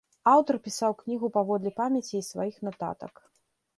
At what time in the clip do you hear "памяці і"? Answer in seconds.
1.81-2.25